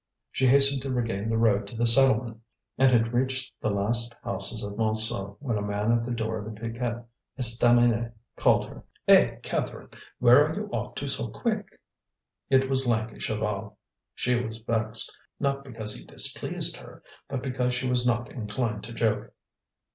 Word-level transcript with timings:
She 0.31 0.47
hastened 0.47 0.81
to 0.81 0.91
regain 0.91 1.29
the 1.29 1.37
road 1.37 1.67
to 1.67 1.75
the 1.75 1.85
settlement, 1.85 2.41
and 2.75 2.91
had 2.91 3.13
reached 3.13 3.53
the 3.61 3.69
last 3.69 4.15
houses 4.23 4.63
of 4.63 4.73
Montsou 4.73 5.37
when 5.39 5.59
a 5.59 5.61
man 5.61 5.91
at 5.91 6.07
the 6.07 6.11
door 6.11 6.39
of 6.39 6.45
the 6.45 6.59
Piquette 6.59 7.05
Estaminet 7.37 8.11
called 8.35 8.65
her: 8.67 8.83
"Eh! 9.07 9.35
Catherine! 9.43 9.89
where 10.17 10.43
are 10.47 10.55
you 10.55 10.69
off 10.71 10.95
to 10.95 11.07
so 11.07 11.27
quick?" 11.27 11.79
It 12.49 12.67
was 12.67 12.87
lanky 12.87 13.17
Chaval. 13.19 13.75
She 14.15 14.33
was 14.33 14.57
vexed, 14.57 15.15
not 15.39 15.63
because 15.63 15.93
he 15.93 16.03
displeased 16.03 16.77
her, 16.77 17.03
but 17.29 17.43
because 17.43 17.75
she 17.75 17.87
was 17.87 18.03
not 18.03 18.31
inclined 18.31 18.83
to 18.85 18.93
joke. 18.93 19.31